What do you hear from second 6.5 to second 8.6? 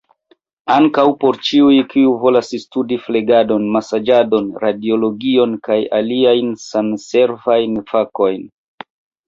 sanservajn fakojn.